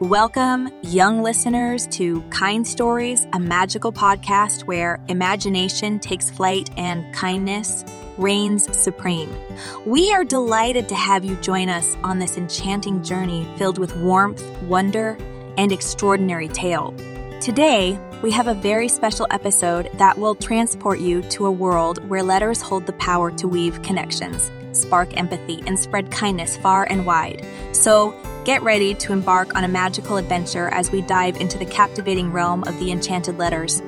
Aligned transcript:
Welcome, 0.00 0.68
young 0.82 1.22
listeners, 1.22 1.86
to 1.92 2.20
Kind 2.28 2.66
Stories, 2.68 3.26
a 3.32 3.40
magical 3.40 3.90
podcast 3.90 4.64
where 4.64 5.00
imagination 5.08 6.00
takes 6.00 6.28
flight 6.28 6.68
and 6.76 7.14
kindness 7.14 7.82
reigns 8.18 8.68
supreme. 8.76 9.34
We 9.86 10.12
are 10.12 10.22
delighted 10.22 10.86
to 10.90 10.94
have 10.94 11.24
you 11.24 11.34
join 11.36 11.70
us 11.70 11.96
on 12.04 12.18
this 12.18 12.36
enchanting 12.36 13.04
journey 13.04 13.48
filled 13.56 13.78
with 13.78 13.96
warmth, 13.96 14.46
wonder, 14.64 15.16
and 15.56 15.72
extraordinary 15.72 16.48
tale. 16.48 16.94
Today, 17.40 17.98
we 18.20 18.30
have 18.32 18.48
a 18.48 18.54
very 18.54 18.88
special 18.88 19.26
episode 19.30 19.88
that 19.94 20.18
will 20.18 20.34
transport 20.34 21.00
you 21.00 21.22
to 21.30 21.46
a 21.46 21.50
world 21.50 22.06
where 22.06 22.22
letters 22.22 22.60
hold 22.60 22.84
the 22.84 22.92
power 22.92 23.30
to 23.30 23.48
weave 23.48 23.80
connections, 23.80 24.50
spark 24.72 25.16
empathy, 25.16 25.62
and 25.66 25.78
spread 25.78 26.10
kindness 26.10 26.58
far 26.58 26.84
and 26.84 27.06
wide. 27.06 27.46
So, 27.72 28.14
Get 28.46 28.62
ready 28.62 28.94
to 28.94 29.12
embark 29.12 29.56
on 29.56 29.64
a 29.64 29.68
magical 29.68 30.18
adventure 30.18 30.68
as 30.68 30.92
we 30.92 31.02
dive 31.02 31.36
into 31.38 31.58
the 31.58 31.66
captivating 31.66 32.30
realm 32.30 32.62
of 32.68 32.78
the 32.78 32.92
enchanted 32.92 33.38
letters. 33.38 33.80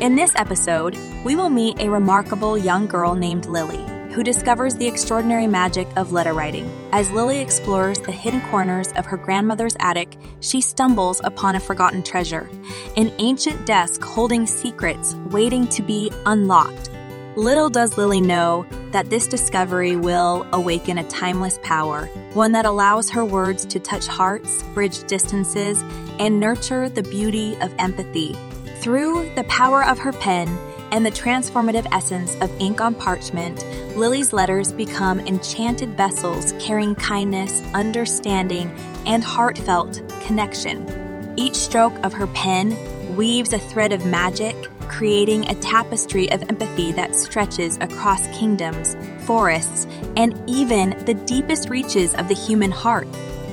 In 0.00 0.16
this 0.16 0.32
episode, 0.36 0.96
we 1.22 1.36
will 1.36 1.50
meet 1.50 1.78
a 1.80 1.90
remarkable 1.90 2.56
young 2.56 2.86
girl 2.86 3.14
named 3.14 3.44
Lily, 3.44 3.84
who 4.14 4.24
discovers 4.24 4.74
the 4.74 4.86
extraordinary 4.86 5.46
magic 5.46 5.86
of 5.96 6.12
letter 6.12 6.32
writing. 6.32 6.66
As 6.92 7.10
Lily 7.10 7.40
explores 7.40 7.98
the 7.98 8.10
hidden 8.10 8.40
corners 8.50 8.90
of 8.92 9.04
her 9.04 9.18
grandmother's 9.18 9.76
attic, 9.80 10.16
she 10.40 10.62
stumbles 10.62 11.20
upon 11.22 11.54
a 11.54 11.60
forgotten 11.60 12.02
treasure 12.02 12.48
an 12.96 13.12
ancient 13.18 13.66
desk 13.66 14.02
holding 14.02 14.46
secrets 14.46 15.14
waiting 15.26 15.68
to 15.68 15.82
be 15.82 16.10
unlocked. 16.24 16.88
Little 17.36 17.68
does 17.68 17.98
Lily 17.98 18.22
know 18.22 18.64
that 18.96 19.10
this 19.10 19.26
discovery 19.26 19.94
will 19.94 20.46
awaken 20.54 20.96
a 20.96 21.06
timeless 21.10 21.60
power, 21.62 22.06
one 22.32 22.52
that 22.52 22.64
allows 22.64 23.10
her 23.10 23.26
words 23.26 23.66
to 23.66 23.78
touch 23.78 24.06
hearts, 24.06 24.62
bridge 24.72 25.04
distances, 25.04 25.82
and 26.18 26.40
nurture 26.40 26.88
the 26.88 27.02
beauty 27.02 27.54
of 27.60 27.74
empathy. 27.78 28.34
Through 28.76 29.34
the 29.34 29.44
power 29.50 29.84
of 29.84 29.98
her 29.98 30.14
pen 30.14 30.48
and 30.92 31.04
the 31.04 31.10
transformative 31.10 31.86
essence 31.92 32.36
of 32.36 32.50
ink 32.58 32.80
on 32.80 32.94
parchment, 32.94 33.66
Lily's 33.98 34.32
letters 34.32 34.72
become 34.72 35.20
enchanted 35.20 35.94
vessels 35.94 36.54
carrying 36.58 36.94
kindness, 36.94 37.60
understanding, 37.74 38.70
and 39.04 39.22
heartfelt 39.22 40.00
connection. 40.22 41.34
Each 41.36 41.56
stroke 41.56 42.02
of 42.02 42.14
her 42.14 42.28
pen 42.28 42.74
weaves 43.14 43.52
a 43.52 43.58
thread 43.58 43.92
of 43.92 44.06
magic 44.06 44.56
creating 44.88 45.48
a 45.48 45.54
tapestry 45.56 46.30
of 46.30 46.42
empathy 46.42 46.92
that 46.92 47.14
stretches 47.14 47.76
across 47.78 48.26
kingdoms, 48.28 48.96
forests, 49.26 49.86
and 50.16 50.40
even 50.48 50.90
the 51.04 51.14
deepest 51.14 51.68
reaches 51.68 52.14
of 52.14 52.28
the 52.28 52.34
human 52.34 52.70
heart. 52.70 53.08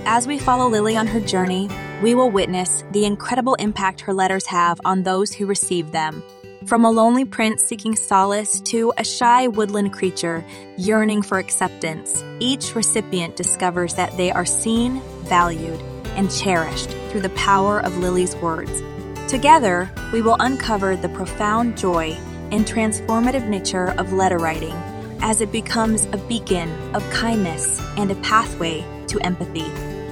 As 0.06 0.28
we 0.28 0.38
follow 0.38 0.67
Lily 0.67 0.98
on 0.98 1.08
her 1.08 1.20
journey, 1.20 1.70
we 2.02 2.14
will 2.16 2.30
witness 2.30 2.84
the 2.92 3.06
incredible 3.06 3.56
impact 3.56 4.02
her 4.02 4.14
letters 4.14 4.45
have 4.48 4.80
on 4.84 5.03
those 5.03 5.34
who 5.34 5.45
receive 5.45 5.92
them. 5.92 6.22
From 6.66 6.86
a 6.86 6.92
lonely 6.92 7.25
prince 7.25 7.62
seeking 7.62 7.95
solace 7.95 8.62
to 8.62 8.94
a 8.97 9.03
shy 9.03 9.47
woodland 9.47 9.92
creature 9.92 10.45
yearning 10.78 11.22
for 11.22 11.38
acceptance, 11.38 12.23
each 12.40 12.73
recipient 12.73 13.36
discovers 13.36 13.95
that 13.95 14.16
they 14.16 14.31
are 14.31 14.45
seen, 14.45 15.02
valued, 15.23 15.81
and 16.16 16.31
cherished 16.31 16.90
through 17.09 17.22
the 17.22 17.30
power 17.30 17.80
of 17.80 17.97
Lily's 17.97 18.36
words. 18.38 18.81
Together, 19.28 19.90
we 20.12 20.22
will 20.22 20.36
uncover 20.40 20.96
the 20.96 21.10
profound 21.10 21.78
joy 21.78 22.12
and 22.52 22.66
transformative 22.66 23.48
nature 23.48 23.92
of 23.98 24.14
letter 24.14 24.38
writing 24.38 24.76
as 25.22 25.42
it 25.42 25.52
becomes 25.52 26.06
a 26.12 26.18
beacon 26.28 26.70
of 26.94 27.10
kindness 27.10 27.82
and 27.98 28.12
a 28.12 28.16
pathway 28.16 28.84
to 29.08 29.20
empathy. 29.22 29.66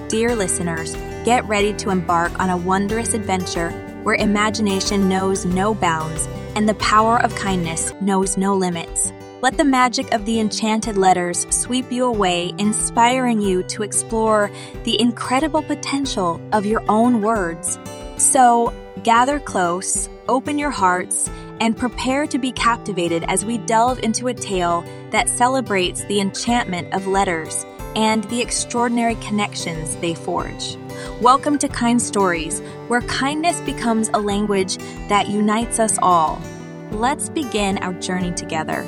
Dear 0.08 0.36
listeners, 0.36 0.96
get 1.26 1.46
ready 1.46 1.74
to 1.74 1.90
embark 1.90 2.40
on 2.40 2.50
a 2.50 2.58
wondrous 2.58 3.14
adventure 3.14 3.70
where 4.04 4.16
imagination 4.16 5.08
knows 5.08 5.46
no 5.46 5.76
bounds 5.76 6.28
and 6.56 6.68
the 6.68 6.74
power 6.76 7.22
of 7.22 7.36
kindness 7.36 7.94
knows 8.02 8.38
no 8.38 8.56
limits. 8.56 9.14
Let 9.42 9.58
the 9.58 9.66
magic 9.66 10.14
of 10.14 10.26
the 10.26 10.40
enchanted 10.40 10.98
letters 10.98 11.48
sweep 11.50 11.92
you 11.92 12.06
away, 12.06 12.54
inspiring 12.58 13.42
you 13.42 13.64
to 13.64 13.84
explore 13.84 14.52
the 14.84 15.00
incredible 15.02 15.64
potential 15.64 16.40
of 16.54 16.66
your 16.66 16.84
own 16.88 17.22
words. 17.22 17.80
So, 18.22 18.72
Gather 19.04 19.40
close, 19.40 20.10
open 20.30 20.60
your 20.60 20.70
hearts, 20.70 21.28
and 21.60 21.76
prepare 21.76 22.28
to 22.28 22.38
be 22.38 22.52
captivated 22.52 23.24
as 23.24 23.44
we 23.44 23.58
delve 23.58 23.98
into 24.04 24.28
a 24.28 24.34
tale 24.34 24.86
that 25.10 25.28
celebrates 25.28 26.04
the 26.06 26.20
enchantment 26.20 26.94
of 26.94 27.08
letters 27.08 27.66
and 27.96 28.24
the 28.26 28.40
extraordinary 28.40 29.16
connections 29.16 29.96
they 29.96 30.14
forge. 30.14 30.78
Welcome 31.20 31.58
to 31.58 31.68
Kind 31.68 32.00
Stories, 32.00 32.60
where 32.90 33.02
kindness 33.02 33.60
becomes 33.62 34.10
a 34.10 34.20
language 34.20 34.78
that 35.10 35.28
unites 35.28 35.80
us 35.80 35.98
all. 36.00 36.40
Let's 36.92 37.28
begin 37.28 37.80
our 37.80 37.94
journey 37.94 38.34
together. 38.34 38.86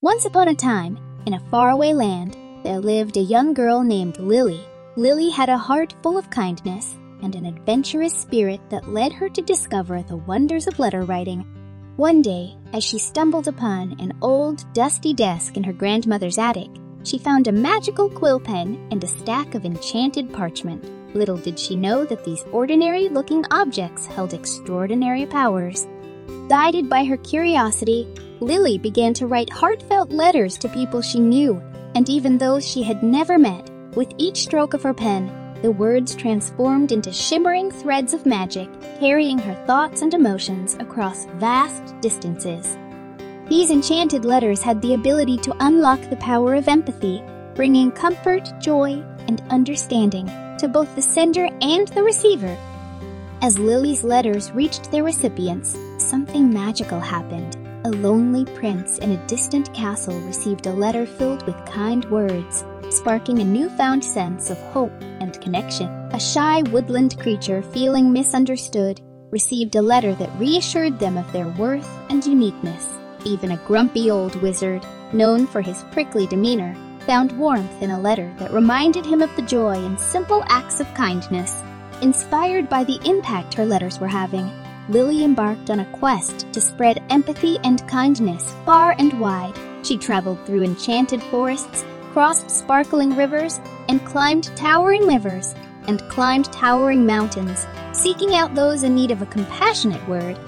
Once 0.00 0.26
upon 0.26 0.46
a 0.46 0.54
time, 0.54 0.96
in 1.26 1.34
a 1.34 1.40
faraway 1.50 1.92
land, 1.92 2.36
there 2.62 2.80
lived 2.80 3.16
a 3.16 3.20
young 3.20 3.54
girl 3.54 3.82
named 3.82 4.18
Lily. 4.18 4.60
Lily 4.96 5.30
had 5.30 5.48
a 5.48 5.58
heart 5.58 5.94
full 6.02 6.18
of 6.18 6.30
kindness 6.30 6.96
and 7.22 7.34
an 7.34 7.46
adventurous 7.46 8.12
spirit 8.12 8.60
that 8.68 8.88
led 8.88 9.12
her 9.12 9.28
to 9.28 9.42
discover 9.42 10.02
the 10.02 10.16
wonders 10.16 10.66
of 10.66 10.78
letter 10.78 11.02
writing. 11.02 11.46
One 11.96 12.22
day, 12.22 12.56
as 12.72 12.84
she 12.84 12.98
stumbled 12.98 13.48
upon 13.48 13.96
an 14.00 14.12
old, 14.22 14.64
dusty 14.74 15.12
desk 15.14 15.56
in 15.56 15.64
her 15.64 15.72
grandmother's 15.72 16.38
attic, 16.38 16.68
she 17.04 17.18
found 17.18 17.48
a 17.48 17.52
magical 17.52 18.08
quill 18.08 18.40
pen 18.40 18.86
and 18.90 19.02
a 19.02 19.06
stack 19.06 19.54
of 19.54 19.64
enchanted 19.64 20.32
parchment. 20.32 21.14
Little 21.14 21.36
did 21.36 21.58
she 21.58 21.76
know 21.76 22.04
that 22.04 22.24
these 22.24 22.44
ordinary 22.52 23.08
looking 23.08 23.44
objects 23.50 24.06
held 24.06 24.34
extraordinary 24.34 25.26
powers. 25.26 25.86
Guided 26.48 26.88
by 26.88 27.04
her 27.04 27.16
curiosity, 27.18 28.08
Lily 28.40 28.78
began 28.78 29.14
to 29.14 29.26
write 29.26 29.50
heartfelt 29.50 30.10
letters 30.10 30.56
to 30.58 30.68
people 30.68 31.02
she 31.02 31.20
knew 31.20 31.62
and 31.94 32.08
even 32.08 32.38
those 32.38 32.66
she 32.68 32.82
had 32.82 33.02
never 33.02 33.38
met. 33.38 33.70
With 33.94 34.12
each 34.18 34.38
stroke 34.38 34.74
of 34.74 34.82
her 34.82 34.94
pen, 34.94 35.30
the 35.62 35.70
words 35.70 36.14
transformed 36.14 36.90
into 36.90 37.12
shimmering 37.12 37.70
threads 37.70 38.14
of 38.14 38.26
magic, 38.26 38.68
carrying 38.98 39.38
her 39.38 39.54
thoughts 39.66 40.02
and 40.02 40.12
emotions 40.12 40.74
across 40.80 41.26
vast 41.36 41.98
distances. 42.00 42.76
These 43.48 43.70
enchanted 43.70 44.24
letters 44.24 44.62
had 44.62 44.80
the 44.82 44.94
ability 44.94 45.36
to 45.38 45.56
unlock 45.60 46.00
the 46.08 46.16
power 46.16 46.54
of 46.54 46.68
empathy, 46.68 47.22
bringing 47.54 47.92
comfort, 47.92 48.50
joy, 48.60 49.04
and 49.28 49.42
understanding 49.50 50.26
to 50.58 50.68
both 50.68 50.92
the 50.96 51.02
sender 51.02 51.48
and 51.60 51.86
the 51.88 52.02
receiver. 52.02 52.56
As 53.40 53.58
Lily's 53.58 54.04
letters 54.04 54.52
reached 54.52 54.90
their 54.90 55.04
recipients, 55.04 55.76
something 55.98 56.52
magical 56.52 57.00
happened. 57.00 57.61
A 57.84 57.90
lonely 57.90 58.44
prince 58.44 58.98
in 58.98 59.10
a 59.10 59.26
distant 59.26 59.74
castle 59.74 60.18
received 60.20 60.66
a 60.66 60.72
letter 60.72 61.04
filled 61.04 61.44
with 61.46 61.66
kind 61.66 62.04
words 62.12 62.64
sparking 62.90 63.40
a 63.40 63.44
newfound 63.44 64.04
sense 64.04 64.50
of 64.50 64.58
hope 64.58 64.92
and 65.00 65.40
connection. 65.40 65.88
A 66.12 66.20
shy 66.20 66.62
woodland 66.70 67.18
creature 67.18 67.62
feeling 67.62 68.12
misunderstood 68.12 69.00
received 69.30 69.74
a 69.74 69.82
letter 69.82 70.14
that 70.14 70.38
reassured 70.38 70.98
them 70.98 71.16
of 71.16 71.30
their 71.32 71.48
worth 71.48 71.88
and 72.10 72.24
uniqueness. 72.24 72.86
Even 73.24 73.52
a 73.52 73.56
grumpy 73.66 74.10
old 74.10 74.40
wizard, 74.42 74.86
known 75.12 75.46
for 75.46 75.60
his 75.60 75.82
prickly 75.90 76.26
demeanor, 76.26 76.76
found 77.06 77.36
warmth 77.36 77.82
in 77.82 77.90
a 77.90 78.00
letter 78.00 78.32
that 78.38 78.52
reminded 78.52 79.04
him 79.04 79.22
of 79.22 79.34
the 79.34 79.42
joy 79.42 79.74
in 79.74 79.98
simple 79.98 80.44
acts 80.46 80.78
of 80.78 80.94
kindness. 80.94 81.60
Inspired 82.00 82.68
by 82.68 82.84
the 82.84 83.00
impact 83.04 83.54
her 83.54 83.66
letters 83.66 83.98
were 83.98 84.08
having, 84.08 84.48
Lily 84.88 85.24
embarked 85.24 85.70
on 85.70 85.80
a 85.80 85.92
quest 85.92 86.52
to 86.52 86.60
spread 86.60 87.02
empathy 87.10 87.58
and 87.64 87.86
kindness 87.88 88.54
far 88.64 88.94
and 88.98 89.18
wide. 89.20 89.58
She 89.82 89.96
traveled 89.96 90.44
through 90.44 90.62
enchanted 90.62 91.22
forests 91.24 91.84
crossed 92.12 92.50
sparkling 92.50 93.16
rivers, 93.16 93.58
and 93.88 94.04
climbed 94.04 94.54
towering 94.54 95.06
rivers, 95.06 95.54
and 95.88 96.06
climbed 96.10 96.52
towering 96.52 97.06
mountains, 97.06 97.66
seeking 97.92 98.34
out 98.34 98.54
those 98.54 98.82
in 98.82 98.94
need 98.94 99.10
of 99.10 99.22
a 99.22 99.26
compassionate 99.26 100.06
word. 100.06 100.38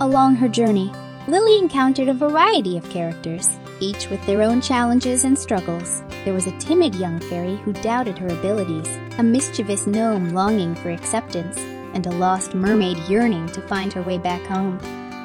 Along 0.00 0.34
her 0.34 0.48
journey, 0.48 0.92
Lily 1.28 1.58
encountered 1.58 2.08
a 2.08 2.14
variety 2.14 2.76
of 2.76 2.90
characters, 2.90 3.56
each 3.78 4.10
with 4.10 4.24
their 4.26 4.42
own 4.42 4.60
challenges 4.60 5.22
and 5.24 5.38
struggles. 5.38 6.02
There 6.24 6.34
was 6.34 6.48
a 6.48 6.58
timid 6.58 6.96
young 6.96 7.20
fairy 7.20 7.54
who 7.56 7.72
doubted 7.72 8.18
her 8.18 8.26
abilities, 8.26 8.88
a 9.18 9.22
mischievous 9.22 9.86
gnome 9.86 10.30
longing 10.30 10.74
for 10.74 10.90
acceptance, 10.90 11.56
and 11.94 12.06
a 12.06 12.10
lost 12.10 12.54
mermaid 12.54 12.98
yearning 13.08 13.46
to 13.48 13.60
find 13.62 13.92
her 13.92 14.02
way 14.02 14.18
back 14.18 14.42
home. 14.46 14.78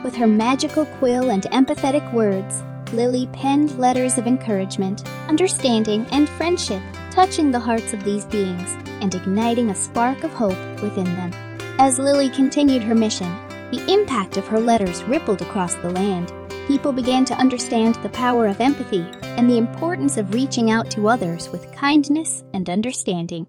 With 0.04 0.16
her 0.16 0.28
magical 0.28 0.86
quill 0.86 1.30
and 1.32 1.44
empathetic 1.44 2.14
words, 2.14 2.64
Lily 2.94 3.28
penned 3.34 3.78
letters 3.78 4.18
of 4.18 4.28
encouragement, 4.28 5.08
understanding, 5.28 6.06
and 6.12 6.30
friendship, 6.30 6.82
touching 7.12 7.52
the 7.52 7.60
hearts 7.60 7.94
of 7.94 8.04
these 8.04 8.26
beings 8.26 8.76
and 9.02 9.14
igniting 9.14 9.70
a 9.70 9.76
spark 9.76 10.24
of 10.24 10.32
hope 10.32 10.82
within 10.82 11.06
them. 11.06 11.32
As 11.80 12.00
Lily 12.00 12.30
continued 12.30 12.84
her 12.84 12.96
mission, 12.96 13.32
the 13.72 13.86
impact 13.92 14.38
of 14.38 14.48
her 14.48 14.60
letters 14.60 15.04
rippled 15.04 15.42
across 15.42 15.76
the 15.76 15.90
land. 15.90 16.32
People 16.68 16.94
began 16.94 17.26
to 17.26 17.36
understand 17.36 17.96
the 17.96 18.10
power 18.10 18.48
of 18.48 18.62
empathy, 18.62 19.06
and 19.38 19.50
the 19.50 19.58
importance 19.58 20.18
of 20.18 20.34
reaching 20.34 20.72
out 20.72 20.90
to 20.92 21.08
others 21.08 21.50
with 21.50 21.72
kindness 21.72 22.44
and 22.54 22.70
understanding. 22.70 23.46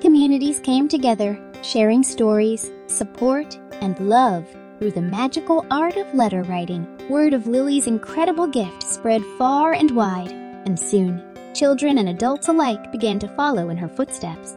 Communities 0.00 0.58
came 0.60 0.88
together, 0.88 1.38
sharing 1.64 2.02
stories, 2.02 2.70
support, 2.86 3.58
and 3.80 3.98
love 3.98 4.46
through 4.78 4.90
the 4.90 5.00
magical 5.00 5.64
art 5.70 5.96
of 5.96 6.14
letter 6.14 6.42
writing. 6.42 6.86
Word 7.08 7.32
of 7.32 7.46
Lily's 7.46 7.86
incredible 7.86 8.46
gift 8.46 8.82
spread 8.82 9.22
far 9.38 9.72
and 9.72 9.90
wide, 9.92 10.30
and 10.30 10.78
soon, 10.78 11.22
children 11.54 11.98
and 11.98 12.10
adults 12.10 12.48
alike 12.48 12.92
began 12.92 13.18
to 13.20 13.28
follow 13.28 13.70
in 13.70 13.78
her 13.78 13.88
footsteps. 13.88 14.56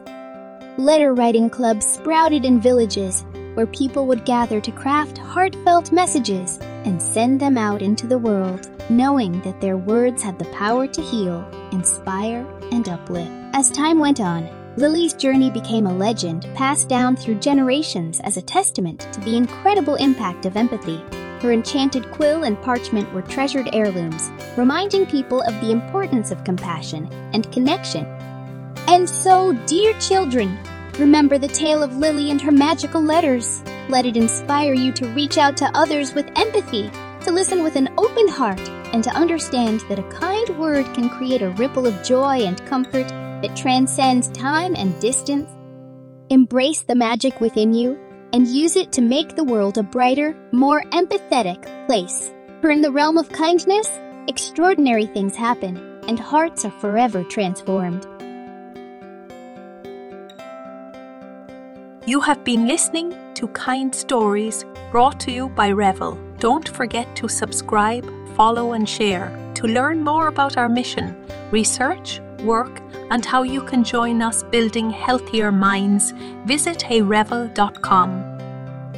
Letter 0.76 1.14
writing 1.14 1.48
clubs 1.48 1.86
sprouted 1.86 2.44
in 2.44 2.60
villages 2.60 3.24
where 3.54 3.66
people 3.66 4.06
would 4.06 4.24
gather 4.24 4.60
to 4.60 4.70
craft 4.70 5.18
heartfelt 5.18 5.90
messages 5.90 6.58
and 6.84 7.00
send 7.00 7.40
them 7.40 7.58
out 7.58 7.82
into 7.82 8.06
the 8.06 8.18
world, 8.18 8.70
knowing 8.90 9.40
that 9.42 9.60
their 9.60 9.76
words 9.76 10.22
had 10.22 10.38
the 10.38 10.44
power 10.46 10.86
to 10.86 11.02
heal, 11.02 11.44
inspire, 11.72 12.46
and 12.70 12.88
uplift. 12.88 13.30
As 13.54 13.70
time 13.70 13.98
went 13.98 14.20
on, 14.20 14.46
Lily's 14.78 15.12
journey 15.12 15.50
became 15.50 15.88
a 15.88 15.92
legend 15.92 16.46
passed 16.54 16.88
down 16.88 17.16
through 17.16 17.40
generations 17.40 18.20
as 18.20 18.36
a 18.36 18.42
testament 18.42 19.00
to 19.12 19.18
the 19.22 19.36
incredible 19.36 19.96
impact 19.96 20.46
of 20.46 20.56
empathy. 20.56 20.98
Her 21.40 21.50
enchanted 21.50 22.08
quill 22.12 22.44
and 22.44 22.56
parchment 22.62 23.12
were 23.12 23.22
treasured 23.22 23.68
heirlooms, 23.72 24.30
reminding 24.56 25.06
people 25.06 25.42
of 25.42 25.60
the 25.60 25.72
importance 25.72 26.30
of 26.30 26.44
compassion 26.44 27.10
and 27.32 27.50
connection. 27.50 28.04
And 28.86 29.10
so, 29.10 29.52
dear 29.66 29.98
children, 29.98 30.56
remember 30.96 31.38
the 31.38 31.48
tale 31.48 31.82
of 31.82 31.96
Lily 31.96 32.30
and 32.30 32.40
her 32.40 32.52
magical 32.52 33.02
letters. 33.02 33.60
Let 33.88 34.06
it 34.06 34.16
inspire 34.16 34.74
you 34.74 34.92
to 34.92 35.08
reach 35.08 35.38
out 35.38 35.56
to 35.56 35.76
others 35.76 36.14
with 36.14 36.30
empathy, 36.38 36.88
to 37.24 37.32
listen 37.32 37.64
with 37.64 37.74
an 37.74 37.88
open 37.98 38.28
heart, 38.28 38.60
and 38.94 39.02
to 39.02 39.10
understand 39.10 39.80
that 39.88 39.98
a 39.98 40.08
kind 40.08 40.56
word 40.56 40.84
can 40.94 41.10
create 41.10 41.42
a 41.42 41.50
ripple 41.50 41.84
of 41.84 42.00
joy 42.04 42.42
and 42.42 42.64
comfort 42.66 43.10
that 43.42 43.56
transcends 43.56 44.28
time 44.28 44.74
and 44.74 44.98
distance. 45.00 45.48
Embrace 46.30 46.82
the 46.82 46.94
magic 46.94 47.40
within 47.40 47.72
you 47.72 47.98
and 48.32 48.46
use 48.46 48.76
it 48.76 48.92
to 48.92 49.00
make 49.00 49.36
the 49.36 49.44
world 49.44 49.78
a 49.78 49.82
brighter, 49.82 50.36
more 50.52 50.82
empathetic 50.92 51.62
place. 51.86 52.32
For 52.60 52.70
in 52.70 52.82
the 52.82 52.92
realm 52.92 53.16
of 53.16 53.30
kindness, 53.30 53.88
extraordinary 54.26 55.06
things 55.06 55.34
happen 55.34 55.76
and 56.08 56.18
hearts 56.18 56.64
are 56.64 56.70
forever 56.80 57.22
transformed. 57.24 58.06
You 62.06 62.20
have 62.20 62.42
been 62.42 62.66
listening 62.66 63.14
to 63.34 63.48
Kind 63.48 63.94
Stories 63.94 64.64
brought 64.90 65.20
to 65.20 65.30
you 65.30 65.50
by 65.50 65.70
Revel. 65.70 66.18
Don't 66.38 66.66
forget 66.66 67.14
to 67.16 67.28
subscribe, 67.28 68.10
follow, 68.34 68.72
and 68.72 68.88
share. 68.88 69.28
To 69.56 69.66
learn 69.66 70.02
more 70.02 70.28
about 70.28 70.56
our 70.56 70.68
mission, 70.68 71.14
research, 71.50 72.20
work, 72.40 72.80
and 73.10 73.24
how 73.24 73.42
you 73.42 73.62
can 73.62 73.84
join 73.84 74.22
us 74.22 74.42
building 74.42 74.90
healthier 74.90 75.52
minds, 75.52 76.12
visit 76.46 76.78
heyrevel.com. 76.78 78.38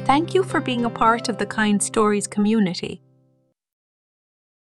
Thank 0.05 0.33
you 0.33 0.43
for 0.43 0.59
being 0.59 0.85
a 0.85 0.89
part 0.89 1.29
of 1.29 1.37
the 1.37 1.45
Kind 1.45 1.81
Stories 1.81 2.27
community. 2.27 3.01